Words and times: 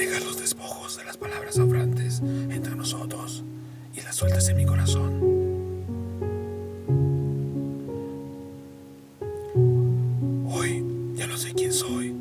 manejar 0.00 0.22
los 0.22 0.40
despojos 0.40 0.96
de 0.96 1.04
las 1.04 1.18
palabras 1.18 1.56
sobrantes 1.56 2.20
entre 2.20 2.74
nosotros 2.74 3.44
y 3.94 4.00
las 4.00 4.16
sueltas 4.16 4.48
en 4.48 4.56
mi 4.56 4.64
corazón. 4.64 5.20
Hoy 10.50 10.82
ya 11.16 11.26
no 11.26 11.36
sé 11.36 11.52
quién 11.52 11.74
soy, 11.74 12.16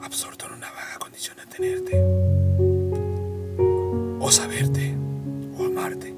absorto 0.00 0.46
en 0.46 0.54
una 0.54 0.70
vaga 0.70 0.98
condición 0.98 1.36
de 1.36 1.44
tenerte, 1.54 2.02
o 4.18 4.30
saberte, 4.30 4.94
o 5.58 5.64
amarte, 5.66 6.14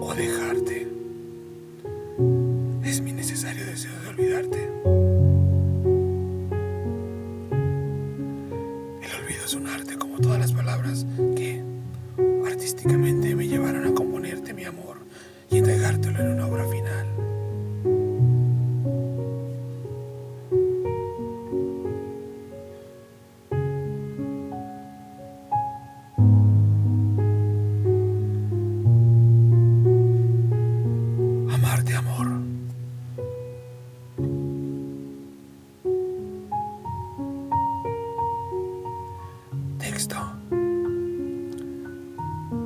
o 0.00 0.12
dejarte. 0.12 0.88
Es 2.82 3.00
mi 3.00 3.12
necesario 3.12 3.64
deseo 3.64 3.92
de 4.00 4.08
olvidarte. 4.08 5.09
Es 9.50 9.56
un 9.56 9.66
arte 9.66 9.98
como 9.98 10.16
todas 10.18 10.38
las 10.38 10.52
palabras 10.52 11.04
que 11.34 11.60
artísticamente 12.46 13.34
me 13.34 13.48
llevaron 13.48 13.84
a 13.84 13.92
componerte 13.92 14.54
mi 14.54 14.64
amor 14.64 14.98
y 15.50 15.58
entregártelo 15.58 16.20
en 16.20 16.30
una 16.34 16.46
obra 16.46 16.68
final. 16.68 17.06
Amarte, 31.52 31.96
amor. 31.96 32.29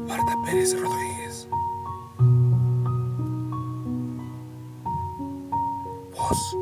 Marta 0.06 0.36
Pérez 0.44 0.72
Rodríguez. 0.72 1.48
Voz. 6.12 6.56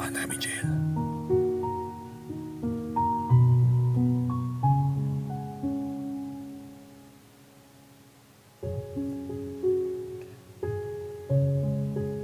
André 0.00 0.26
Michel. 0.26 0.87